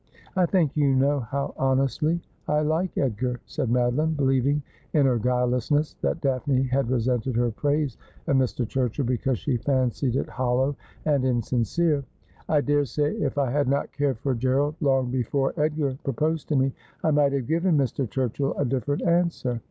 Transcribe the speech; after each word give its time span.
'I 0.35 0.47
think 0.47 0.75
you 0.75 0.95
know 0.95 1.19
how 1.19 1.53
honestly 1.59 2.21
I 2.47 2.61
like 2.61 2.97
Edgar,' 2.97 3.39
said 3.45 3.69
Mado 3.69 3.97
line, 3.97 4.13
believing 4.15 4.63
in 4.93 5.05
her 5.05 5.19
guilelessness 5.19 5.95
that 6.01 6.21
Daphne 6.21 6.63
had 6.63 6.89
resented 6.89 7.35
her 7.35 7.51
praise 7.51 7.97
of 8.25 8.35
Mr. 8.35 8.65
Turchill 8.67 9.05
because 9.05 9.37
she 9.37 9.57
fancied 9.57 10.15
it 10.15 10.27
hollow 10.27 10.75
and 11.05 11.23
insin 11.23 11.63
cere.' 11.67 12.03
I 12.49 12.61
daresay 12.61 13.13
if 13.17 13.37
I 13.37 13.51
had 13.51 13.67
not 13.67 13.91
cared 13.91 14.17
for 14.17 14.33
Gerald 14.33 14.73
long 14.81 15.11
before 15.11 15.53
Edgar 15.55 15.95
proposed 16.03 16.47
to 16.47 16.55
me, 16.55 16.73
I 17.03 17.11
might 17.11 17.33
have 17.33 17.45
given 17.45 17.77
Mr. 17.77 18.09
Turchill 18.09 18.59
a 18.59 18.65
different 18.65 19.03
answer. 19.03 19.59